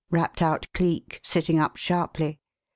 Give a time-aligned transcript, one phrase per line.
[0.09, 2.39] rapped out Cleek, sitting up sharply.